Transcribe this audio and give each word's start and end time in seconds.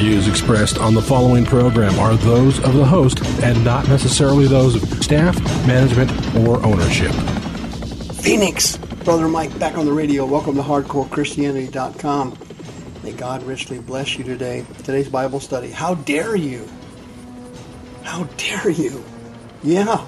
views 0.00 0.26
expressed 0.28 0.78
on 0.78 0.94
the 0.94 1.02
following 1.02 1.44
program 1.44 1.98
are 1.98 2.14
those 2.14 2.58
of 2.64 2.72
the 2.72 2.84
host 2.84 3.22
and 3.42 3.62
not 3.62 3.86
necessarily 3.86 4.46
those 4.46 4.74
of 4.74 5.04
staff, 5.04 5.38
management, 5.66 6.10
or 6.36 6.64
ownership. 6.64 7.12
Phoenix, 8.14 8.78
Brother 9.04 9.28
Mike, 9.28 9.56
back 9.58 9.76
on 9.76 9.84
the 9.84 9.92
radio. 9.92 10.24
Welcome 10.24 10.54
to 10.54 10.62
HardcoreChristianity.com. 10.62 12.38
May 13.02 13.12
God 13.12 13.42
richly 13.42 13.78
bless 13.78 14.16
you 14.16 14.24
today. 14.24 14.64
Today's 14.84 15.10
Bible 15.10 15.38
study. 15.38 15.70
How 15.70 15.96
dare 15.96 16.34
you? 16.34 16.66
How 18.02 18.24
dare 18.38 18.70
you? 18.70 19.04
Yeah. 19.62 20.02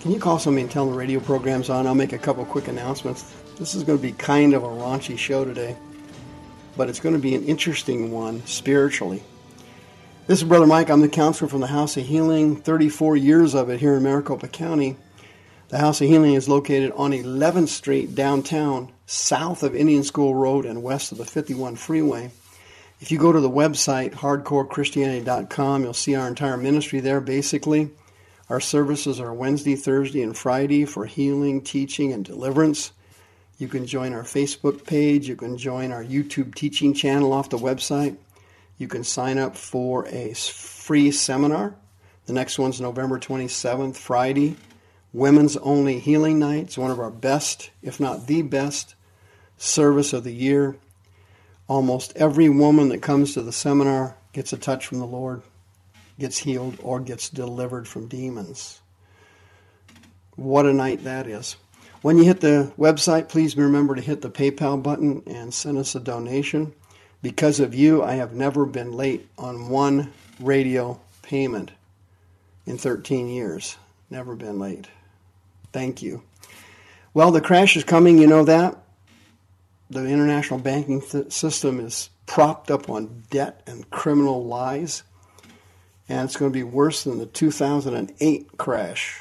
Can 0.00 0.10
you 0.10 0.20
call 0.20 0.38
somebody 0.38 0.64
and 0.64 0.70
tell 0.70 0.84
them 0.84 0.92
the 0.92 0.98
radio 0.98 1.20
program's 1.20 1.70
on? 1.70 1.86
I'll 1.86 1.94
make 1.94 2.12
a 2.12 2.18
couple 2.18 2.44
quick 2.44 2.68
announcements. 2.68 3.34
This 3.58 3.74
is 3.74 3.82
going 3.82 3.98
to 3.98 4.02
be 4.02 4.12
kind 4.12 4.52
of 4.52 4.62
a 4.62 4.68
raunchy 4.68 5.16
show 5.16 5.46
today, 5.46 5.74
but 6.78 6.88
it's 6.88 7.00
going 7.00 7.16
to 7.16 7.20
be 7.20 7.34
an 7.34 7.44
interesting 7.44 8.12
one 8.12 8.46
spiritually. 8.46 9.20
This 10.28 10.38
is 10.38 10.44
Brother 10.44 10.66
Mike. 10.66 10.90
I'm 10.90 11.00
the 11.00 11.08
counselor 11.08 11.48
from 11.48 11.60
the 11.60 11.66
House 11.66 11.96
of 11.96 12.06
Healing, 12.06 12.54
34 12.54 13.16
years 13.16 13.54
of 13.54 13.68
it 13.68 13.80
here 13.80 13.96
in 13.96 14.04
Maricopa 14.04 14.46
County. 14.46 14.96
The 15.70 15.78
House 15.78 16.00
of 16.00 16.06
Healing 16.06 16.34
is 16.34 16.48
located 16.48 16.92
on 16.92 17.10
11th 17.10 17.68
Street 17.68 18.14
downtown, 18.14 18.92
south 19.06 19.64
of 19.64 19.74
Indian 19.74 20.04
School 20.04 20.36
Road 20.36 20.64
and 20.64 20.84
west 20.84 21.10
of 21.10 21.18
the 21.18 21.24
51 21.24 21.74
freeway. 21.74 22.30
If 23.00 23.10
you 23.10 23.18
go 23.18 23.32
to 23.32 23.40
the 23.40 23.50
website, 23.50 24.12
hardcorechristianity.com, 24.12 25.82
you'll 25.82 25.94
see 25.94 26.14
our 26.14 26.28
entire 26.28 26.56
ministry 26.56 27.00
there 27.00 27.20
basically. 27.20 27.90
Our 28.48 28.60
services 28.60 29.18
are 29.18 29.34
Wednesday, 29.34 29.74
Thursday, 29.74 30.22
and 30.22 30.36
Friday 30.36 30.84
for 30.84 31.06
healing, 31.06 31.60
teaching, 31.62 32.12
and 32.12 32.24
deliverance. 32.24 32.92
You 33.58 33.68
can 33.68 33.86
join 33.86 34.14
our 34.14 34.22
Facebook 34.22 34.86
page. 34.86 35.28
You 35.28 35.36
can 35.36 35.58
join 35.58 35.92
our 35.92 36.04
YouTube 36.04 36.54
teaching 36.54 36.94
channel 36.94 37.32
off 37.32 37.50
the 37.50 37.58
website. 37.58 38.16
You 38.78 38.88
can 38.88 39.04
sign 39.04 39.38
up 39.38 39.56
for 39.56 40.06
a 40.08 40.32
free 40.32 41.10
seminar. 41.10 41.74
The 42.26 42.32
next 42.32 42.58
one's 42.58 42.80
November 42.80 43.18
27th, 43.18 43.96
Friday. 43.96 44.56
Women's 45.12 45.56
Only 45.56 45.98
Healing 45.98 46.38
Nights, 46.38 46.78
one 46.78 46.90
of 46.90 47.00
our 47.00 47.10
best, 47.10 47.70
if 47.82 47.98
not 47.98 48.26
the 48.26 48.42
best, 48.42 48.94
service 49.56 50.12
of 50.12 50.24
the 50.24 50.34
year. 50.34 50.76
Almost 51.66 52.12
every 52.16 52.48
woman 52.48 52.90
that 52.90 53.02
comes 53.02 53.34
to 53.34 53.42
the 53.42 53.52
seminar 53.52 54.16
gets 54.32 54.52
a 54.52 54.58
touch 54.58 54.86
from 54.86 54.98
the 54.98 55.06
Lord 55.06 55.42
gets 56.18 56.38
healed 56.38 56.78
or 56.82 57.00
gets 57.00 57.28
delivered 57.28 57.86
from 57.86 58.08
demons. 58.08 58.80
What 60.36 60.66
a 60.66 60.72
night 60.72 61.04
that 61.04 61.26
is. 61.26 61.56
When 62.00 62.16
you 62.18 62.24
hit 62.24 62.40
the 62.40 62.72
website, 62.78 63.28
please 63.28 63.56
remember 63.56 63.94
to 63.94 64.00
hit 64.00 64.20
the 64.20 64.30
PayPal 64.30 64.82
button 64.82 65.22
and 65.26 65.52
send 65.52 65.78
us 65.78 65.94
a 65.94 66.00
donation. 66.00 66.72
Because 67.22 67.58
of 67.58 67.74
you, 67.74 68.02
I 68.02 68.14
have 68.14 68.32
never 68.32 68.64
been 68.64 68.92
late 68.92 69.28
on 69.36 69.68
one 69.68 70.12
radio 70.38 71.00
payment 71.22 71.72
in 72.66 72.78
13 72.78 73.28
years. 73.28 73.76
Never 74.10 74.36
been 74.36 74.58
late. 74.58 74.86
Thank 75.72 76.02
you. 76.02 76.22
Well, 77.14 77.32
the 77.32 77.40
crash 77.40 77.76
is 77.76 77.84
coming, 77.84 78.18
you 78.18 78.28
know 78.28 78.44
that. 78.44 78.76
The 79.90 80.06
international 80.06 80.60
banking 80.60 81.00
th- 81.00 81.32
system 81.32 81.80
is 81.80 82.10
propped 82.26 82.70
up 82.70 82.88
on 82.88 83.24
debt 83.30 83.62
and 83.66 83.88
criminal 83.90 84.44
lies 84.44 85.02
and 86.08 86.24
it's 86.24 86.36
going 86.36 86.50
to 86.50 86.56
be 86.56 86.62
worse 86.62 87.04
than 87.04 87.18
the 87.18 87.26
2008 87.26 88.56
crash. 88.56 89.20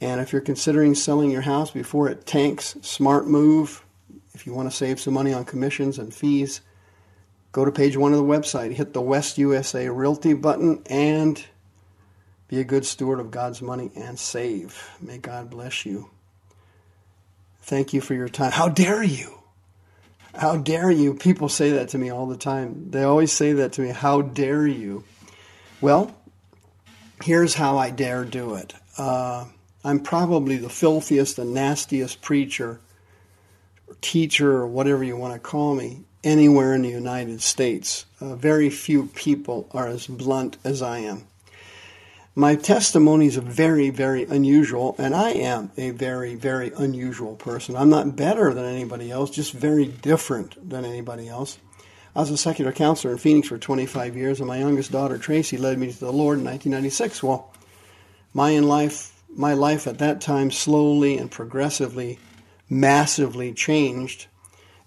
And 0.00 0.20
if 0.20 0.32
you're 0.32 0.42
considering 0.42 0.94
selling 0.94 1.30
your 1.30 1.42
house 1.42 1.70
before 1.70 2.08
it 2.08 2.26
tanks, 2.26 2.76
smart 2.82 3.26
move. 3.26 3.84
If 4.34 4.46
you 4.46 4.52
want 4.52 4.70
to 4.70 4.76
save 4.76 5.00
some 5.00 5.14
money 5.14 5.32
on 5.32 5.44
commissions 5.44 5.98
and 5.98 6.12
fees, 6.12 6.60
go 7.52 7.64
to 7.64 7.72
page 7.72 7.96
one 7.96 8.12
of 8.12 8.18
the 8.18 8.24
website, 8.24 8.72
hit 8.72 8.92
the 8.92 9.00
West 9.00 9.38
USA 9.38 9.88
Realty 9.88 10.34
button, 10.34 10.82
and 10.90 11.44
be 12.48 12.60
a 12.60 12.64
good 12.64 12.84
steward 12.84 13.20
of 13.20 13.30
God's 13.30 13.62
money 13.62 13.90
and 13.94 14.18
save. 14.18 14.90
May 15.00 15.18
God 15.18 15.50
bless 15.50 15.86
you. 15.86 16.10
Thank 17.62 17.94
you 17.94 18.00
for 18.00 18.14
your 18.14 18.28
time. 18.28 18.52
How 18.52 18.68
dare 18.68 19.02
you? 19.02 19.38
How 20.34 20.56
dare 20.56 20.90
you? 20.90 21.14
People 21.14 21.48
say 21.48 21.70
that 21.72 21.90
to 21.90 21.98
me 21.98 22.10
all 22.10 22.26
the 22.26 22.36
time. 22.36 22.90
They 22.90 23.04
always 23.04 23.32
say 23.32 23.52
that 23.54 23.72
to 23.74 23.80
me. 23.80 23.88
How 23.88 24.20
dare 24.20 24.66
you? 24.66 25.04
Well, 25.80 26.14
here's 27.22 27.54
how 27.54 27.78
I 27.78 27.90
dare 27.90 28.24
do 28.24 28.54
it. 28.56 28.74
Uh, 28.98 29.46
I'm 29.84 30.00
probably 30.00 30.56
the 30.56 30.70
filthiest 30.70 31.38
and 31.38 31.52
nastiest 31.52 32.22
preacher, 32.22 32.80
or 33.86 33.96
teacher, 34.00 34.52
or 34.52 34.66
whatever 34.66 35.04
you 35.04 35.16
want 35.16 35.34
to 35.34 35.38
call 35.38 35.74
me, 35.74 36.04
anywhere 36.24 36.72
in 36.72 36.80
the 36.80 36.88
United 36.88 37.42
States. 37.42 38.06
Uh, 38.18 38.34
very 38.34 38.70
few 38.70 39.08
people 39.08 39.68
are 39.72 39.86
as 39.86 40.06
blunt 40.06 40.56
as 40.64 40.80
I 40.80 40.98
am. 41.00 41.26
My 42.34 42.56
testimonies 42.56 43.36
are 43.36 43.42
very, 43.42 43.90
very 43.90 44.24
unusual, 44.24 44.96
and 44.98 45.14
I 45.14 45.30
am 45.30 45.70
a 45.76 45.90
very, 45.90 46.34
very 46.34 46.72
unusual 46.76 47.36
person. 47.36 47.76
I'm 47.76 47.90
not 47.90 48.16
better 48.16 48.52
than 48.52 48.64
anybody 48.64 49.10
else, 49.10 49.30
just 49.30 49.52
very 49.52 49.84
different 49.84 50.68
than 50.68 50.84
anybody 50.84 51.28
else. 51.28 51.58
I 52.16 52.20
was 52.20 52.30
a 52.30 52.36
secular 52.36 52.72
counselor 52.72 53.12
in 53.12 53.18
Phoenix 53.18 53.48
for 53.48 53.58
25 53.58 54.16
years, 54.16 54.40
and 54.40 54.48
my 54.48 54.58
youngest 54.58 54.90
daughter 54.90 55.18
Tracy 55.18 55.58
led 55.58 55.78
me 55.78 55.92
to 55.92 56.00
the 56.00 56.12
Lord 56.12 56.38
in 56.38 56.44
1996. 56.44 57.22
Well, 57.22 57.52
my 58.32 58.50
in 58.50 58.64
life, 58.64 59.13
my 59.36 59.54
life 59.54 59.86
at 59.86 59.98
that 59.98 60.20
time 60.20 60.50
slowly 60.50 61.18
and 61.18 61.30
progressively, 61.30 62.18
massively 62.68 63.52
changed, 63.52 64.26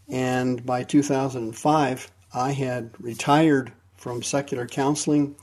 and 0.09 0.65
by 0.65 0.83
2005, 0.83 2.11
I 2.33 2.51
had 2.51 2.91
retired 2.99 3.73
from 3.97 4.23
secular 4.23 4.67
counseling. 4.67 5.35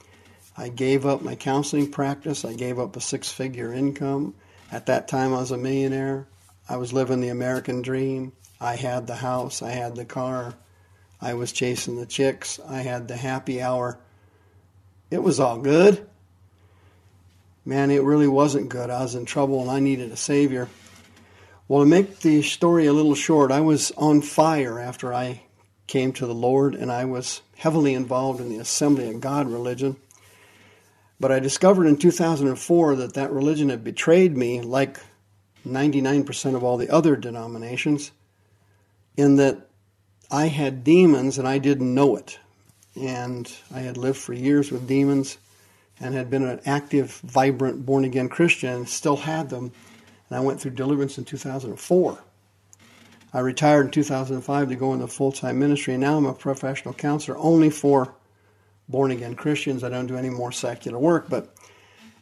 I 0.56 0.68
gave 0.68 1.04
up 1.04 1.22
my 1.22 1.34
counseling 1.34 1.90
practice. 1.90 2.44
I 2.44 2.54
gave 2.54 2.78
up 2.78 2.96
a 2.96 3.00
six-figure 3.00 3.72
income. 3.72 4.34
At 4.70 4.86
that 4.86 5.08
time, 5.08 5.34
I 5.34 5.38
was 5.38 5.50
a 5.50 5.58
millionaire. 5.58 6.26
I 6.68 6.76
was 6.76 6.92
living 6.92 7.20
the 7.20 7.28
American 7.28 7.82
dream. 7.82 8.32
I 8.60 8.76
had 8.76 9.06
the 9.06 9.16
house. 9.16 9.60
I 9.60 9.70
had 9.70 9.96
the 9.96 10.04
car. 10.04 10.54
I 11.20 11.34
was 11.34 11.52
chasing 11.52 11.96
the 11.96 12.06
chicks. 12.06 12.60
I 12.66 12.78
had 12.78 13.08
the 13.08 13.16
happy 13.16 13.60
hour. 13.60 13.98
It 15.10 15.22
was 15.22 15.40
all 15.40 15.58
good. 15.58 16.06
Man, 17.66 17.90
it 17.90 18.02
really 18.02 18.28
wasn't 18.28 18.68
good. 18.68 18.90
I 18.90 19.02
was 19.02 19.14
in 19.14 19.24
trouble 19.24 19.62
and 19.62 19.70
I 19.70 19.80
needed 19.80 20.12
a 20.12 20.16
savior. 20.16 20.68
Well, 21.66 21.80
to 21.80 21.86
make 21.86 22.20
the 22.20 22.42
story 22.42 22.86
a 22.86 22.92
little 22.92 23.14
short, 23.14 23.50
I 23.50 23.60
was 23.60 23.90
on 23.92 24.20
fire 24.20 24.78
after 24.78 25.14
I 25.14 25.40
came 25.86 26.12
to 26.12 26.26
the 26.26 26.34
Lord 26.34 26.74
and 26.74 26.92
I 26.92 27.06
was 27.06 27.40
heavily 27.56 27.94
involved 27.94 28.40
in 28.40 28.50
the 28.50 28.58
Assembly 28.58 29.08
of 29.08 29.22
God 29.22 29.48
religion. 29.48 29.96
But 31.18 31.32
I 31.32 31.38
discovered 31.38 31.86
in 31.86 31.96
2004 31.96 32.96
that 32.96 33.14
that 33.14 33.32
religion 33.32 33.70
had 33.70 33.82
betrayed 33.82 34.36
me, 34.36 34.60
like 34.60 34.98
99% 35.66 36.54
of 36.54 36.62
all 36.62 36.76
the 36.76 36.90
other 36.90 37.16
denominations, 37.16 38.10
in 39.16 39.36
that 39.36 39.68
I 40.30 40.48
had 40.48 40.84
demons 40.84 41.38
and 41.38 41.48
I 41.48 41.56
didn't 41.56 41.94
know 41.94 42.16
it. 42.16 42.38
And 42.94 43.50
I 43.72 43.80
had 43.80 43.96
lived 43.96 44.18
for 44.18 44.34
years 44.34 44.70
with 44.70 44.86
demons 44.86 45.38
and 46.00 46.14
had 46.14 46.30
been 46.30 46.44
an 46.44 46.60
active, 46.66 47.12
vibrant, 47.24 47.86
born 47.86 48.04
again 48.04 48.28
Christian, 48.28 48.86
still 48.86 49.16
had 49.16 49.50
them. 49.50 49.72
And 50.28 50.38
I 50.38 50.40
went 50.40 50.60
through 50.60 50.72
deliverance 50.72 51.18
in 51.18 51.24
2004. 51.24 52.18
I 53.32 53.40
retired 53.40 53.86
in 53.86 53.90
2005 53.90 54.68
to 54.68 54.76
go 54.76 54.92
into 54.92 55.06
full 55.06 55.32
time 55.32 55.58
ministry. 55.58 55.94
And 55.94 56.00
now 56.00 56.16
I'm 56.16 56.26
a 56.26 56.34
professional 56.34 56.94
counselor 56.94 57.36
only 57.38 57.70
for 57.70 58.14
born 58.88 59.10
again 59.10 59.34
Christians. 59.34 59.82
I 59.82 59.88
don't 59.88 60.06
do 60.06 60.16
any 60.16 60.30
more 60.30 60.52
secular 60.52 60.98
work. 60.98 61.28
But 61.28 61.52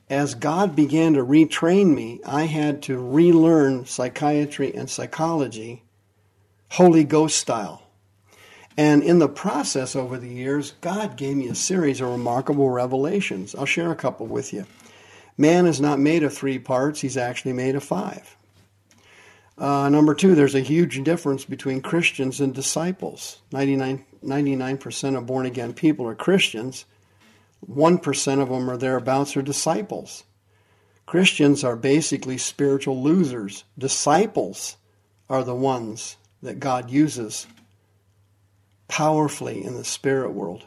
as 0.08 0.34
God 0.34 0.74
began 0.74 1.14
to 1.14 1.24
retrain 1.24 1.94
me, 1.94 2.20
I 2.26 2.44
had 2.44 2.82
to 2.84 2.98
relearn 2.98 3.86
psychiatry 3.86 4.74
and 4.74 4.88
psychology, 4.88 5.84
Holy 6.70 7.04
Ghost 7.04 7.36
style. 7.36 7.82
And 8.76 9.02
in 9.02 9.18
the 9.18 9.28
process 9.28 9.94
over 9.94 10.16
the 10.16 10.28
years, 10.28 10.72
God 10.80 11.16
gave 11.16 11.36
me 11.36 11.48
a 11.48 11.54
series 11.54 12.00
of 12.00 12.08
remarkable 12.08 12.70
revelations. 12.70 13.54
I'll 13.54 13.66
share 13.66 13.90
a 13.90 13.96
couple 13.96 14.26
with 14.26 14.52
you. 14.52 14.66
Man 15.36 15.66
is 15.66 15.80
not 15.80 15.98
made 15.98 16.22
of 16.22 16.32
three 16.32 16.58
parts, 16.58 17.00
he's 17.00 17.16
actually 17.16 17.52
made 17.52 17.74
of 17.74 17.84
five. 17.84 18.36
Uh, 19.58 19.88
number 19.88 20.14
two, 20.14 20.34
there's 20.34 20.54
a 20.54 20.60
huge 20.60 21.02
difference 21.04 21.44
between 21.44 21.82
Christians 21.82 22.40
and 22.40 22.54
disciples. 22.54 23.40
99, 23.52 24.04
99% 24.24 25.16
of 25.16 25.26
born 25.26 25.46
again 25.46 25.74
people 25.74 26.06
are 26.06 26.14
Christians. 26.14 26.84
1% 27.70 28.42
of 28.42 28.48
them 28.48 28.68
or 28.68 28.76
thereabouts 28.76 29.36
are 29.36 29.42
disciples. 29.42 30.24
Christians 31.06 31.62
are 31.62 31.76
basically 31.76 32.38
spiritual 32.38 33.02
losers. 33.02 33.64
Disciples 33.78 34.76
are 35.28 35.44
the 35.44 35.54
ones 35.54 36.16
that 36.42 36.58
God 36.58 36.90
uses 36.90 37.46
powerfully 38.92 39.64
in 39.64 39.74
the 39.74 39.84
spirit 39.84 40.34
world. 40.34 40.66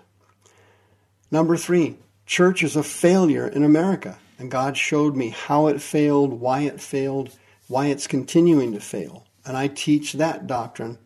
Number 1.29 1.55
three, 1.55 1.97
church 2.25 2.63
is 2.63 2.75
a 2.75 2.81
failure 2.81 3.47
in 3.47 3.63
America. 3.63 4.17
And 4.39 4.49
God 4.49 4.75
showed 4.75 5.15
me 5.15 5.29
how 5.29 5.67
it 5.67 5.79
failed, 5.79 6.33
why 6.33 6.61
it 6.61 6.81
failed, 6.81 7.29
why 7.67 7.85
it's 7.85 8.07
continuing 8.07 8.73
to 8.73 8.79
fail. 8.79 9.27
And 9.45 9.55
I 9.55 9.67
teach 9.67 10.13
that 10.13 10.47
doctrine 10.47 10.97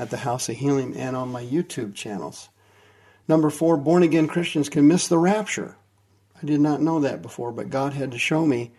at 0.00 0.10
the 0.10 0.16
House 0.16 0.48
of 0.48 0.56
Healing 0.56 0.96
and 0.96 1.14
on 1.14 1.30
my 1.30 1.44
YouTube 1.44 1.94
channels. 1.94 2.48
Number 3.28 3.50
four, 3.50 3.76
born 3.76 4.02
again 4.02 4.26
Christians 4.26 4.68
can 4.68 4.88
miss 4.88 5.06
the 5.06 5.16
rapture. 5.16 5.76
I 6.42 6.44
did 6.44 6.60
not 6.60 6.82
know 6.82 6.98
that 6.98 7.22
before, 7.22 7.52
but 7.52 7.70
God 7.70 7.92
had 7.92 8.10
to 8.10 8.18
show 8.18 8.44
me 8.44 8.72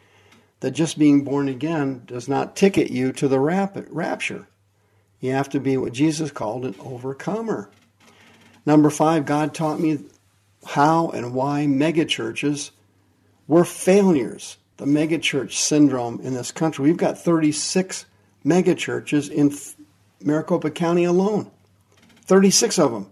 that 0.60 0.72
just 0.72 1.00
being 1.00 1.24
born 1.24 1.48
again 1.48 2.02
does 2.06 2.28
not 2.28 2.58
ticket 2.58 2.92
you 2.92 3.14
to 3.14 3.30
the 3.30 3.40
rapture. 3.40 4.50
You 5.22 5.32
have 5.32 5.48
to 5.52 5.62
be 5.62 5.78
what 5.78 5.94
Jesus 5.94 6.30
called 6.30 6.66
an 6.66 6.76
overcomer. 6.82 7.70
Number 8.66 8.90
five, 8.90 9.26
God 9.26 9.54
taught 9.54 9.80
me 9.80 10.00
how 10.66 11.10
and 11.10 11.34
why 11.34 11.66
megachurches 11.68 12.72
were 13.48 13.66
failures. 13.66 14.58
The 14.78 14.86
megachurch 14.86 15.54
syndrome 15.54 16.20
in 16.22 16.34
this 16.34 16.52
country. 16.52 16.84
We've 16.84 16.98
got 16.98 17.18
36 17.18 18.06
megachurches 18.46 19.32
in 19.32 19.56
Maricopa 20.20 20.72
County 20.72 21.04
alone. 21.04 21.52
36 22.26 22.80
of 22.80 22.92
them. 22.92 23.08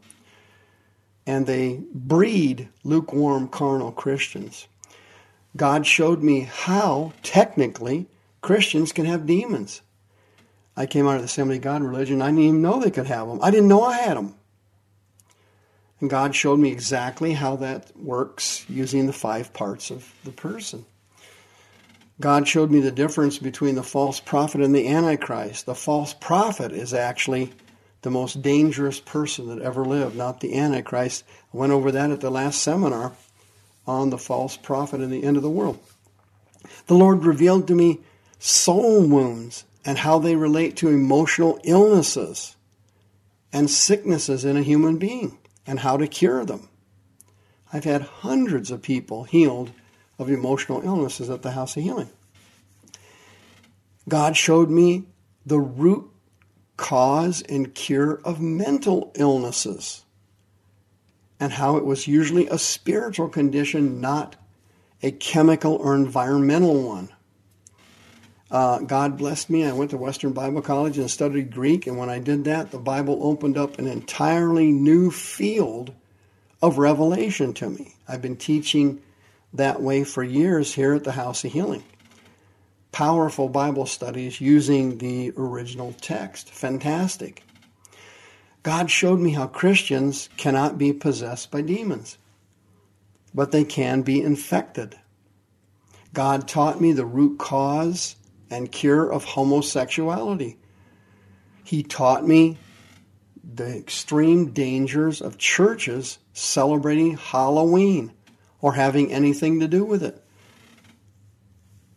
And 1.25 1.45
they 1.45 1.79
breed 1.93 2.67
lukewarm 2.83 3.47
carnal 3.47 3.91
Christians. 3.91 4.67
God 5.55 5.85
showed 5.85 6.21
me 6.21 6.41
how 6.41 7.13
technically 7.21 8.07
Christians 8.41 8.91
can 8.91 9.05
have 9.05 9.25
demons. 9.25 9.81
I 10.75 10.87
came 10.87 11.07
out 11.07 11.15
of 11.15 11.21
the 11.21 11.25
Assembly 11.25 11.57
of 11.57 11.61
God 11.61 11.83
religion. 11.83 12.21
I 12.21 12.27
didn't 12.27 12.39
even 12.39 12.61
know 12.61 12.79
they 12.79 12.91
could 12.91 13.05
have 13.05 13.27
them. 13.27 13.39
I 13.41 13.51
didn't 13.51 13.67
know 13.67 13.83
I 13.83 13.97
had 13.97 14.17
them. 14.17 14.35
And 15.99 16.09
God 16.09 16.35
showed 16.35 16.59
me 16.59 16.71
exactly 16.71 17.33
how 17.33 17.55
that 17.57 17.95
works 17.97 18.65
using 18.69 19.07
the 19.07 19.13
five 19.13 19.53
parts 19.53 19.89
of 19.89 20.13
the 20.23 20.31
person. 20.31 20.85
God 22.19 22.47
showed 22.47 22.71
me 22.71 22.79
the 22.79 22.91
difference 22.91 23.37
between 23.37 23.75
the 23.75 23.83
false 23.83 24.19
prophet 24.19 24.61
and 24.61 24.75
the 24.75 24.87
Antichrist. 24.87 25.65
The 25.65 25.75
false 25.75 26.13
prophet 26.13 26.71
is 26.71 26.93
actually 26.93 27.51
the 28.01 28.11
most 28.11 28.41
dangerous 28.41 28.99
person 28.99 29.47
that 29.47 29.61
ever 29.63 29.83
lived, 29.83 30.15
not 30.15 30.39
the 30.39 30.57
Antichrist. 30.57 31.23
I 31.53 31.57
went 31.57 31.71
over 31.71 31.91
that 31.91 32.11
at 32.11 32.21
the 32.21 32.29
last 32.29 32.61
seminar 32.61 33.13
on 33.87 34.09
the 34.09 34.17
false 34.17 34.57
prophet 34.57 35.01
and 35.01 35.11
the 35.11 35.23
end 35.23 35.37
of 35.37 35.43
the 35.43 35.49
world. 35.49 35.79
The 36.87 36.95
Lord 36.95 37.25
revealed 37.25 37.67
to 37.67 37.75
me 37.75 37.99
soul 38.39 39.05
wounds 39.05 39.65
and 39.85 39.97
how 39.97 40.19
they 40.19 40.35
relate 40.35 40.77
to 40.77 40.89
emotional 40.89 41.59
illnesses 41.63 42.55
and 43.51 43.69
sicknesses 43.69 44.45
in 44.45 44.57
a 44.57 44.63
human 44.63 44.97
being 44.97 45.37
and 45.65 45.79
how 45.79 45.97
to 45.97 46.07
cure 46.07 46.45
them. 46.45 46.69
I've 47.71 47.83
had 47.83 48.01
hundreds 48.01 48.71
of 48.71 48.81
people 48.81 49.23
healed 49.23 49.71
of 50.19 50.29
emotional 50.29 50.81
illnesses 50.83 51.29
at 51.29 51.41
the 51.41 51.51
House 51.51 51.75
of 51.75 51.83
Healing. 51.83 52.09
God 54.07 54.35
showed 54.35 54.69
me 54.69 55.05
the 55.45 55.59
root 55.59 56.09
cause 56.77 57.41
and 57.43 57.73
cure 57.73 58.19
of 58.23 58.41
mental 58.41 59.11
illnesses 59.15 60.03
and 61.39 61.53
how 61.53 61.77
it 61.77 61.85
was 61.85 62.07
usually 62.07 62.47
a 62.47 62.57
spiritual 62.57 63.29
condition, 63.29 63.99
not 63.99 64.35
a 65.01 65.11
chemical 65.11 65.75
or 65.75 65.95
environmental 65.95 66.81
one. 66.81 67.09
Uh, 68.53 68.77
God 68.77 69.17
blessed 69.17 69.49
me. 69.49 69.65
I 69.65 69.73
went 69.73 69.89
to 69.91 69.97
Western 69.97 70.31
Bible 70.31 70.61
College 70.61 70.99
and 70.99 71.09
studied 71.09 71.51
Greek, 71.51 71.87
and 71.87 71.97
when 71.97 72.11
I 72.11 72.19
did 72.19 72.43
that, 72.43 72.69
the 72.69 72.77
Bible 72.77 73.17
opened 73.23 73.57
up 73.57 73.79
an 73.79 73.87
entirely 73.87 74.71
new 74.71 75.09
field 75.09 75.91
of 76.61 76.77
revelation 76.77 77.55
to 77.55 77.67
me. 77.67 77.95
I've 78.07 78.21
been 78.21 78.35
teaching 78.35 79.01
that 79.55 79.81
way 79.81 80.03
for 80.03 80.23
years 80.23 80.71
here 80.71 80.93
at 80.93 81.03
the 81.03 81.13
House 81.13 81.43
of 81.43 81.51
Healing. 81.51 81.83
Powerful 82.91 83.49
Bible 83.49 83.87
studies 83.87 84.39
using 84.39 84.99
the 84.99 85.33
original 85.35 85.91
text. 85.99 86.51
Fantastic. 86.51 87.43
God 88.61 88.91
showed 88.91 89.19
me 89.19 89.31
how 89.31 89.47
Christians 89.47 90.29
cannot 90.37 90.77
be 90.77 90.93
possessed 90.93 91.49
by 91.49 91.61
demons, 91.61 92.19
but 93.33 93.51
they 93.51 93.63
can 93.63 94.03
be 94.03 94.21
infected. 94.21 94.95
God 96.13 96.47
taught 96.47 96.79
me 96.79 96.93
the 96.93 97.03
root 97.03 97.39
cause 97.39 98.15
and 98.49 98.71
cure 98.71 99.11
of 99.11 99.23
homosexuality. 99.23 100.57
He 101.63 101.83
taught 101.83 102.25
me 102.25 102.57
the 103.43 103.77
extreme 103.77 104.51
dangers 104.51 105.21
of 105.21 105.37
churches 105.37 106.19
celebrating 106.33 107.17
Halloween 107.17 108.13
or 108.61 108.73
having 108.73 109.11
anything 109.11 109.59
to 109.59 109.67
do 109.67 109.83
with 109.83 110.03
it. 110.03 110.23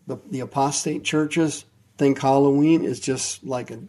The, 0.07 0.19
the 0.31 0.41
apostate 0.41 1.05
churches 1.05 1.65
think 1.99 2.21
Halloween 2.21 2.85
is 2.85 3.01
just 3.01 3.45
like 3.45 3.71
a 3.71 3.81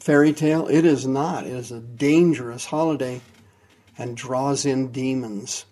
fairy 0.00 0.32
tale. 0.32 0.66
It 0.68 0.84
is 0.84 1.06
not. 1.06 1.46
It 1.46 1.52
is 1.52 1.72
a 1.72 1.80
dangerous 1.80 2.64
holiday 2.64 3.20
and 3.96 4.16
draws 4.16 4.66
in 4.66 4.92
demons. 4.92 5.64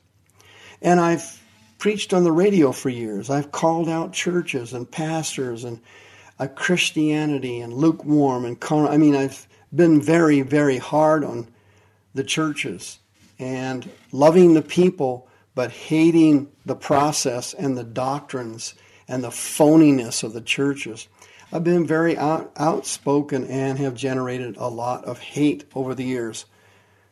And 0.81 1.01
I've 1.01 1.43
preached 1.81 2.12
on 2.12 2.25
the 2.25 2.31
radio 2.31 2.71
for 2.71 2.91
years. 2.91 3.31
I've 3.31 3.50
called 3.50 3.88
out 3.88 4.12
churches 4.12 4.75
and 4.75 4.88
pastors 4.88 5.65
and 5.65 5.81
a 6.38 6.47
Christianity 6.47 7.61
and 7.61 7.73
lukewarm 7.73 8.44
and 8.44 8.61
carnal. 8.61 8.93
I 8.93 8.99
mean, 8.99 9.17
I've 9.17 9.49
been 9.75 10.00
very, 10.00 10.43
very 10.43 10.77
hard 10.77 11.25
on 11.25 11.49
the 12.15 12.23
churches 12.23 12.99
and 13.38 13.88
loving 14.12 14.53
the 14.53 14.62
people, 14.62 15.27
but 15.55 15.71
hating 15.71 16.53
the 16.67 16.77
process 16.77 17.55
and 17.55 17.77
the 17.79 17.85
doctrines 17.85 18.75
and 19.09 19.25
the 19.25 19.29
phoniness 19.31 20.23
of 20.23 20.35
the 20.35 20.43
churches. 20.43 21.09
I've 21.50 21.65
been 21.65 21.87
very 21.87 22.17
out, 22.17 22.53
outspoken 22.59 23.47
and 23.47 23.79
have 23.79 23.94
generated 23.94 24.56
a 24.59 24.69
lot 24.69 25.06
of 25.06 25.19
hate 25.19 25.65
over 25.75 25.94
the 25.94 26.04
years. 26.04 26.45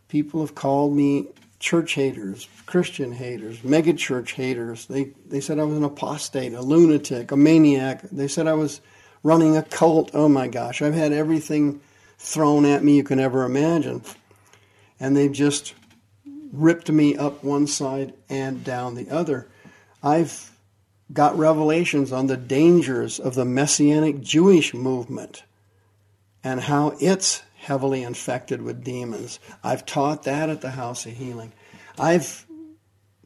People 0.09 0.41
have 0.41 0.55
called 0.55 0.95
me 0.95 1.29
church 1.59 1.95
haters, 1.95 2.49
Christian 2.67 3.13
haters, 3.13 3.59
megachurch 3.59 4.33
haters. 4.35 4.87
They 4.87 5.13
they 5.27 5.41
said 5.41 5.59
I 5.59 5.65
was 5.65 5.77
an 5.77 5.85
apostate, 5.85 6.53
a 6.55 6.63
lunatic, 6.63 7.31
a 7.31 7.37
maniac. 7.37 8.03
They 8.03 8.29
said 8.29 8.47
I 8.47 8.55
was 8.55 8.81
running 9.23 9.57
a 9.57 9.63
cult. 9.63 10.11
Oh 10.15 10.29
my 10.29 10.49
gosh, 10.49 10.83
I've 10.83 10.95
had 10.95 11.13
everything 11.13 11.81
thrown 12.19 12.65
at 12.65 12.85
me 12.85 12.97
you 12.97 13.05
can 13.05 13.21
ever 13.21 13.45
imagine. 13.45 14.03
And 15.01 15.17
they've 15.17 15.33
just 15.33 15.75
ripped 16.53 16.91
me 16.91 17.17
up 17.17 17.45
one 17.45 17.67
side 17.67 18.15
and 18.29 18.65
down 18.65 18.95
the 18.95 19.11
other. 19.11 19.49
I've 20.03 20.53
got 21.13 21.39
revelations 21.39 22.13
on 22.13 22.27
the 22.27 22.37
dangers 22.37 23.19
of 23.19 23.35
the 23.35 23.45
Messianic 23.45 24.21
Jewish 24.21 24.75
movement 24.75 25.45
and 26.45 26.61
how 26.61 26.95
it's 27.01 27.43
heavily 27.59 28.03
infected 28.03 28.63
with 28.63 28.85
demons. 28.85 29.41
I've 29.63 29.85
taught 29.85 30.23
that 30.23 30.49
at 30.49 30.61
the 30.61 30.71
House 30.71 31.05
of 31.07 31.13
Healing. 31.13 31.53
I've 31.99 32.47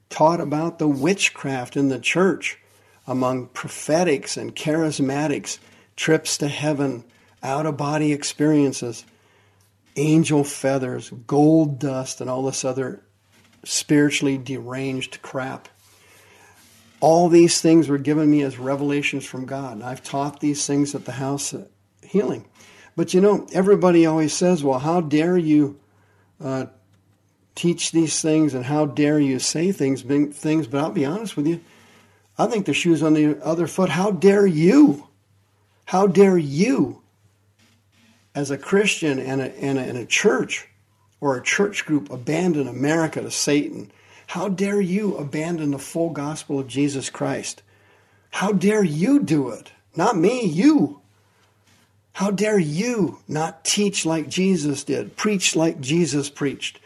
taught 0.08 0.40
about 0.40 0.78
the 0.78 0.88
witchcraft 0.88 1.76
in 1.76 1.88
the 1.88 2.00
church 2.00 2.58
among 3.06 3.48
prophetics 3.48 4.36
and 4.36 4.56
charismatics, 4.56 5.58
trips 5.96 6.38
to 6.38 6.48
heaven, 6.48 7.04
out 7.42 7.66
of 7.66 7.76
body 7.76 8.12
experiences, 8.12 9.04
angel 9.96 10.44
feathers, 10.44 11.10
gold 11.26 11.78
dust, 11.78 12.20
and 12.20 12.30
all 12.30 12.44
this 12.44 12.64
other 12.64 13.02
spiritually 13.64 14.38
deranged 14.38 15.20
crap. 15.22 15.68
All 17.00 17.28
these 17.28 17.60
things 17.60 17.88
were 17.88 17.98
given 17.98 18.30
me 18.30 18.42
as 18.42 18.58
revelations 18.58 19.24
from 19.26 19.44
God. 19.44 19.74
And 19.74 19.82
I've 19.82 20.02
taught 20.02 20.40
these 20.40 20.66
things 20.66 20.94
at 20.94 21.04
the 21.04 21.12
house 21.12 21.52
of 21.52 21.68
healing. 22.02 22.46
But 22.96 23.14
you 23.14 23.20
know, 23.20 23.46
everybody 23.52 24.06
always 24.06 24.32
says, 24.32 24.62
well, 24.62 24.78
how 24.78 25.00
dare 25.00 25.38
you 25.38 25.78
uh, 26.42 26.66
teach 27.54 27.92
these 27.92 28.20
things 28.20 28.54
and 28.54 28.64
how 28.64 28.86
dare 28.86 29.18
you 29.18 29.38
say 29.38 29.72
things, 29.72 30.02
things? 30.02 30.66
But 30.66 30.80
I'll 30.80 30.90
be 30.90 31.06
honest 31.06 31.36
with 31.36 31.46
you, 31.46 31.60
I 32.38 32.46
think 32.46 32.66
the 32.66 32.74
shoe's 32.74 33.02
on 33.02 33.14
the 33.14 33.42
other 33.44 33.66
foot. 33.66 33.90
How 33.90 34.10
dare 34.10 34.46
you? 34.46 35.08
How 35.84 36.06
dare 36.06 36.38
you, 36.38 37.02
as 38.34 38.50
a 38.50 38.56
Christian 38.56 39.18
and 39.18 39.42
a, 39.42 39.58
and 39.58 39.78
a, 39.78 39.82
and 39.82 39.98
a 39.98 40.06
church 40.06 40.68
or 41.20 41.36
a 41.36 41.42
church 41.42 41.84
group, 41.84 42.10
abandon 42.10 42.66
America 42.66 43.20
to 43.20 43.30
Satan? 43.30 43.90
How 44.28 44.48
dare 44.48 44.80
you 44.80 45.16
abandon 45.16 45.72
the 45.72 45.78
full 45.78 46.08
gospel 46.10 46.58
of 46.58 46.68
Jesus 46.68 47.10
Christ? 47.10 47.62
How 48.30 48.52
dare 48.52 48.84
you 48.84 49.20
do 49.20 49.50
it? 49.50 49.72
Not 49.94 50.16
me, 50.16 50.46
you. 50.46 51.01
How 52.14 52.30
dare 52.30 52.58
you 52.58 53.18
not 53.26 53.64
teach 53.64 54.04
like 54.04 54.28
Jesus 54.28 54.84
did, 54.84 55.16
preach 55.16 55.56
like 55.56 55.80
Jesus 55.80 56.28
preached, 56.28 56.78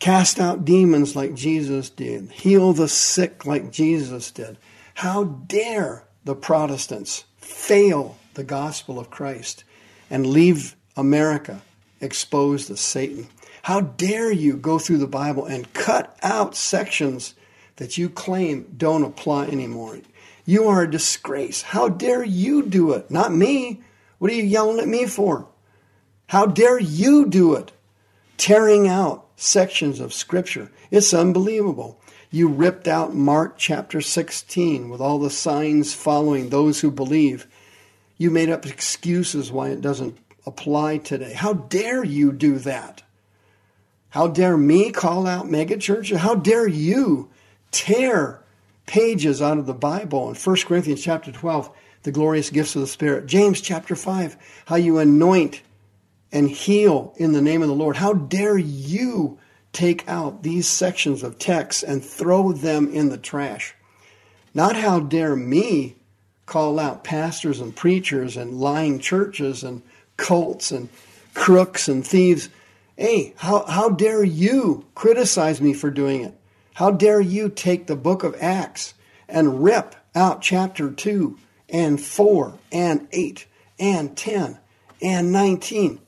cast 0.00 0.40
out 0.40 0.64
demons 0.64 1.14
like 1.14 1.34
Jesus 1.34 1.90
did, 1.90 2.30
heal 2.30 2.72
the 2.72 2.88
sick 2.88 3.44
like 3.44 3.70
Jesus 3.70 4.30
did? 4.30 4.56
How 4.94 5.24
dare 5.24 6.04
the 6.24 6.34
Protestants 6.34 7.24
fail 7.36 8.16
the 8.34 8.44
gospel 8.44 8.98
of 8.98 9.10
Christ 9.10 9.64
and 10.10 10.26
leave 10.26 10.74
America 10.96 11.60
exposed 12.00 12.68
to 12.68 12.76
Satan? 12.76 13.28
How 13.62 13.82
dare 13.82 14.32
you 14.32 14.56
go 14.56 14.78
through 14.78 14.98
the 14.98 15.06
Bible 15.06 15.44
and 15.44 15.72
cut 15.74 16.16
out 16.22 16.56
sections 16.56 17.34
that 17.76 17.98
you 17.98 18.08
claim 18.08 18.74
don't 18.76 19.04
apply 19.04 19.46
anymore? 19.48 19.98
You 20.46 20.68
are 20.68 20.82
a 20.82 20.90
disgrace. 20.90 21.60
How 21.60 21.90
dare 21.90 22.24
you 22.24 22.62
do 22.62 22.92
it? 22.92 23.10
Not 23.10 23.34
me. 23.34 23.82
What 24.18 24.30
are 24.30 24.34
you 24.34 24.42
yelling 24.42 24.80
at 24.80 24.88
me 24.88 25.06
for? 25.06 25.48
How 26.26 26.46
dare 26.46 26.78
you 26.78 27.26
do 27.26 27.54
it? 27.54 27.72
Tearing 28.36 28.86
out 28.86 29.26
sections 29.36 30.00
of 30.00 30.12
Scripture. 30.12 30.70
It's 30.90 31.14
unbelievable. 31.14 32.00
You 32.30 32.48
ripped 32.48 32.86
out 32.86 33.14
Mark 33.14 33.56
chapter 33.56 34.00
16 34.00 34.90
with 34.90 35.00
all 35.00 35.18
the 35.18 35.30
signs 35.30 35.94
following 35.94 36.48
those 36.48 36.80
who 36.80 36.90
believe. 36.90 37.46
You 38.18 38.30
made 38.30 38.50
up 38.50 38.66
excuses 38.66 39.50
why 39.50 39.70
it 39.70 39.80
doesn't 39.80 40.18
apply 40.44 40.98
today. 40.98 41.32
How 41.32 41.54
dare 41.54 42.04
you 42.04 42.32
do 42.32 42.58
that? 42.58 43.02
How 44.10 44.26
dare 44.26 44.56
me 44.56 44.90
call 44.90 45.26
out 45.26 45.46
megachurches? 45.46 46.16
How 46.16 46.34
dare 46.34 46.66
you 46.66 47.30
tear 47.70 48.42
pages 48.86 49.40
out 49.40 49.58
of 49.58 49.66
the 49.66 49.74
Bible 49.74 50.28
in 50.30 50.34
1 50.34 50.56
Corinthians 50.66 51.02
chapter 51.02 51.30
12 51.30 51.70
the 52.08 52.12
glorious 52.12 52.48
gifts 52.48 52.74
of 52.74 52.80
the 52.80 52.86
Spirit. 52.86 53.26
James 53.26 53.60
chapter 53.60 53.94
5, 53.94 54.62
how 54.64 54.76
you 54.76 54.96
anoint 54.96 55.60
and 56.32 56.48
heal 56.48 57.12
in 57.18 57.32
the 57.32 57.42
name 57.42 57.60
of 57.60 57.68
the 57.68 57.74
Lord. 57.74 57.96
How 57.96 58.14
dare 58.14 58.56
you 58.56 59.38
take 59.74 60.08
out 60.08 60.42
these 60.42 60.66
sections 60.66 61.22
of 61.22 61.38
text 61.38 61.82
and 61.82 62.02
throw 62.02 62.52
them 62.52 62.90
in 62.90 63.10
the 63.10 63.18
trash? 63.18 63.74
Not 64.54 64.74
how 64.74 65.00
dare 65.00 65.36
me 65.36 65.96
call 66.46 66.80
out 66.80 67.04
pastors 67.04 67.60
and 67.60 67.76
preachers 67.76 68.38
and 68.38 68.58
lying 68.58 69.00
churches 69.00 69.62
and 69.62 69.82
cults 70.16 70.72
and 70.72 70.88
crooks 71.34 71.88
and 71.88 72.06
thieves. 72.06 72.48
Hey, 72.96 73.34
how, 73.36 73.66
how 73.66 73.90
dare 73.90 74.24
you 74.24 74.86
criticize 74.94 75.60
me 75.60 75.74
for 75.74 75.90
doing 75.90 76.22
it? 76.22 76.34
How 76.72 76.90
dare 76.90 77.20
you 77.20 77.50
take 77.50 77.86
the 77.86 77.96
book 77.96 78.24
of 78.24 78.34
Acts 78.40 78.94
and 79.28 79.62
rip 79.62 79.94
out 80.14 80.40
chapter 80.40 80.90
2 80.90 81.36
and 81.68 82.00
4 82.00 82.58
and 82.72 83.08
8 83.12 83.46
and 83.78 84.16
10 84.16 84.58
and 85.02 85.32
19. 85.32 86.00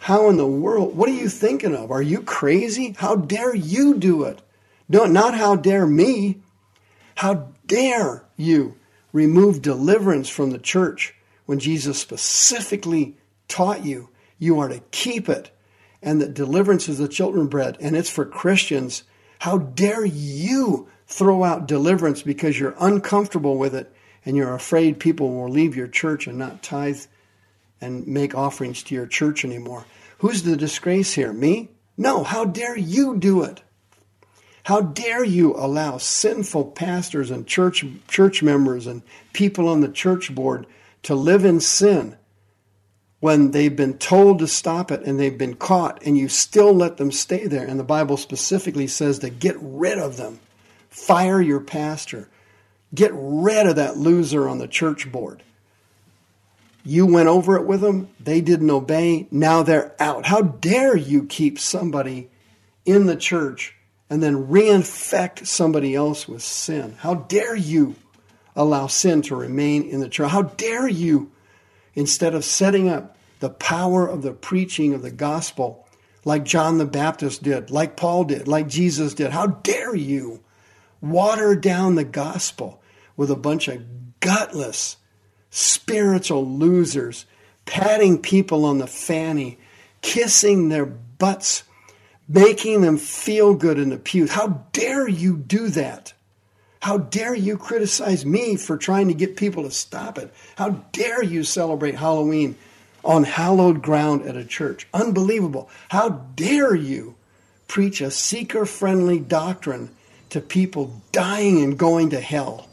How 0.00 0.28
in 0.28 0.36
the 0.36 0.46
world? 0.46 0.96
What 0.96 1.08
are 1.08 1.14
you 1.14 1.28
thinking 1.28 1.76
of? 1.76 1.90
Are 1.90 2.02
you 2.02 2.22
crazy? 2.22 2.94
How 2.98 3.14
dare 3.14 3.54
you 3.54 3.96
do 3.98 4.24
it? 4.24 4.42
No, 4.88 5.04
not 5.04 5.34
how 5.34 5.54
dare 5.54 5.86
me. 5.86 6.40
How 7.16 7.50
dare 7.66 8.24
you 8.36 8.76
remove 9.12 9.62
deliverance 9.62 10.28
from 10.28 10.50
the 10.50 10.58
church 10.58 11.14
when 11.46 11.58
Jesus 11.58 11.98
specifically 11.98 13.16
taught 13.48 13.84
you 13.84 14.08
you 14.38 14.58
are 14.58 14.68
to 14.68 14.80
keep 14.90 15.28
it 15.28 15.52
and 16.02 16.20
that 16.20 16.34
deliverance 16.34 16.88
is 16.88 16.98
the 16.98 17.06
children 17.06 17.46
bread 17.46 17.76
and 17.80 17.96
it's 17.96 18.10
for 18.10 18.24
Christians. 18.24 19.04
How 19.38 19.58
dare 19.58 20.04
you 20.04 20.88
throw 21.06 21.44
out 21.44 21.68
deliverance 21.68 22.22
because 22.22 22.58
you're 22.58 22.74
uncomfortable 22.80 23.56
with 23.56 23.74
it 23.74 23.94
and 24.24 24.36
you're 24.36 24.54
afraid 24.54 24.98
people 24.98 25.32
will 25.32 25.48
leave 25.48 25.76
your 25.76 25.88
church 25.88 26.26
and 26.26 26.38
not 26.38 26.62
tithe 26.62 27.00
and 27.80 28.06
make 28.06 28.34
offerings 28.34 28.82
to 28.84 28.94
your 28.94 29.06
church 29.06 29.44
anymore. 29.44 29.84
Who's 30.18 30.42
the 30.42 30.56
disgrace 30.56 31.14
here? 31.14 31.32
Me? 31.32 31.70
No, 31.96 32.22
how 32.22 32.44
dare 32.44 32.78
you 32.78 33.16
do 33.16 33.42
it? 33.42 33.62
How 34.64 34.80
dare 34.80 35.24
you 35.24 35.54
allow 35.54 35.98
sinful 35.98 36.66
pastors 36.72 37.30
and 37.30 37.46
church 37.46 37.84
church 38.06 38.42
members 38.42 38.86
and 38.86 39.02
people 39.32 39.68
on 39.68 39.80
the 39.80 39.88
church 39.88 40.32
board 40.32 40.66
to 41.02 41.16
live 41.16 41.44
in 41.44 41.58
sin 41.58 42.16
when 43.18 43.50
they've 43.50 43.74
been 43.74 43.98
told 43.98 44.38
to 44.38 44.46
stop 44.46 44.92
it 44.92 45.02
and 45.02 45.18
they've 45.18 45.38
been 45.38 45.54
caught 45.54 46.02
and 46.04 46.16
you 46.16 46.28
still 46.28 46.72
let 46.72 46.96
them 46.96 47.10
stay 47.10 47.46
there 47.46 47.66
and 47.66 47.78
the 47.78 47.84
Bible 47.84 48.16
specifically 48.16 48.86
says 48.86 49.18
to 49.18 49.30
get 49.30 49.56
rid 49.60 49.98
of 49.98 50.16
them. 50.16 50.38
Fire 50.88 51.40
your 51.40 51.60
pastor. 51.60 52.28
Get 52.94 53.12
rid 53.14 53.66
of 53.66 53.76
that 53.76 53.96
loser 53.96 54.48
on 54.48 54.58
the 54.58 54.68
church 54.68 55.10
board. 55.10 55.42
You 56.84 57.06
went 57.06 57.28
over 57.28 57.56
it 57.56 57.66
with 57.66 57.80
them, 57.80 58.08
they 58.18 58.40
didn't 58.40 58.70
obey, 58.70 59.28
now 59.30 59.62
they're 59.62 59.94
out. 60.00 60.26
How 60.26 60.42
dare 60.42 60.96
you 60.96 61.24
keep 61.24 61.58
somebody 61.58 62.28
in 62.84 63.06
the 63.06 63.16
church 63.16 63.76
and 64.10 64.22
then 64.22 64.48
reinfect 64.48 65.46
somebody 65.46 65.94
else 65.94 66.26
with 66.26 66.42
sin? 66.42 66.96
How 66.98 67.14
dare 67.14 67.54
you 67.54 67.94
allow 68.56 68.88
sin 68.88 69.22
to 69.22 69.36
remain 69.36 69.84
in 69.84 70.00
the 70.00 70.08
church? 70.08 70.30
How 70.30 70.42
dare 70.42 70.88
you, 70.88 71.30
instead 71.94 72.34
of 72.34 72.44
setting 72.44 72.88
up 72.88 73.16
the 73.38 73.50
power 73.50 74.06
of 74.06 74.22
the 74.22 74.32
preaching 74.32 74.92
of 74.92 75.02
the 75.02 75.10
gospel, 75.10 75.86
like 76.24 76.44
John 76.44 76.78
the 76.78 76.84
Baptist 76.84 77.44
did, 77.44 77.70
like 77.70 77.96
Paul 77.96 78.24
did, 78.24 78.48
like 78.48 78.68
Jesus 78.68 79.14
did, 79.14 79.30
how 79.30 79.46
dare 79.46 79.94
you 79.94 80.40
water 81.00 81.54
down 81.54 81.94
the 81.94 82.04
gospel? 82.04 82.81
With 83.16 83.30
a 83.30 83.36
bunch 83.36 83.68
of 83.68 84.20
gutless 84.20 84.96
spiritual 85.50 86.46
losers 86.46 87.26
patting 87.64 88.18
people 88.18 88.64
on 88.64 88.78
the 88.78 88.86
fanny, 88.86 89.58
kissing 90.00 90.68
their 90.68 90.86
butts, 90.86 91.62
making 92.28 92.80
them 92.80 92.96
feel 92.96 93.54
good 93.54 93.78
in 93.78 93.90
the 93.90 93.96
pews. 93.96 94.32
How 94.32 94.64
dare 94.72 95.08
you 95.08 95.36
do 95.36 95.68
that? 95.68 96.12
How 96.80 96.98
dare 96.98 97.34
you 97.34 97.56
criticize 97.56 98.26
me 98.26 98.56
for 98.56 98.76
trying 98.76 99.08
to 99.08 99.14
get 99.14 99.36
people 99.36 99.62
to 99.62 99.70
stop 99.70 100.18
it? 100.18 100.34
How 100.56 100.70
dare 100.90 101.22
you 101.22 101.44
celebrate 101.44 101.94
Halloween 101.94 102.56
on 103.04 103.22
hallowed 103.22 103.82
ground 103.82 104.22
at 104.26 104.36
a 104.36 104.44
church? 104.44 104.88
Unbelievable. 104.92 105.70
How 105.90 106.08
dare 106.08 106.74
you 106.74 107.14
preach 107.68 108.00
a 108.00 108.10
seeker 108.10 108.66
friendly 108.66 109.20
doctrine 109.20 109.90
to 110.30 110.40
people 110.40 111.00
dying 111.12 111.62
and 111.62 111.78
going 111.78 112.10
to 112.10 112.20
hell? 112.20 112.68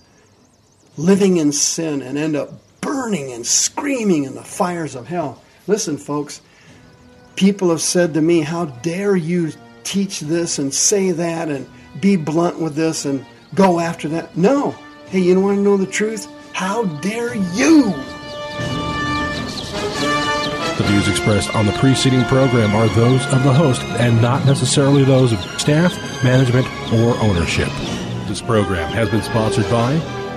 Living 0.99 1.37
in 1.37 1.53
sin 1.53 2.01
and 2.01 2.17
end 2.17 2.35
up 2.35 2.51
burning 2.81 3.31
and 3.31 3.47
screaming 3.47 4.25
in 4.25 4.35
the 4.35 4.43
fires 4.43 4.95
of 4.95 5.07
hell. 5.07 5.41
Listen, 5.65 5.97
folks, 5.97 6.41
people 7.35 7.69
have 7.69 7.81
said 7.81 8.13
to 8.13 8.21
me, 8.21 8.41
How 8.41 8.65
dare 8.65 9.15
you 9.15 9.51
teach 9.83 10.19
this 10.19 10.59
and 10.59 10.73
say 10.73 11.11
that 11.11 11.47
and 11.47 11.67
be 12.01 12.17
blunt 12.17 12.59
with 12.59 12.75
this 12.75 13.05
and 13.05 13.25
go 13.55 13.79
after 13.79 14.09
that? 14.09 14.35
No. 14.35 14.75
Hey, 15.07 15.19
you 15.19 15.33
don't 15.33 15.43
want 15.43 15.57
to 15.57 15.63
know 15.63 15.77
the 15.77 15.85
truth? 15.85 16.27
How 16.53 16.83
dare 16.83 17.33
you? 17.33 17.83
The 20.77 20.85
views 20.85 21.07
expressed 21.07 21.55
on 21.55 21.65
the 21.65 21.71
preceding 21.73 22.23
program 22.25 22.75
are 22.75 22.87
those 22.89 23.25
of 23.27 23.43
the 23.43 23.53
host 23.53 23.81
and 23.83 24.21
not 24.21 24.45
necessarily 24.45 25.05
those 25.05 25.31
of 25.31 25.39
staff, 25.59 25.93
management, 26.23 26.67
or 26.93 27.15
ownership. 27.21 27.69
This 28.27 28.41
program 28.41 28.91
has 28.91 29.09
been 29.09 29.21
sponsored 29.21 29.69
by 29.69 30.18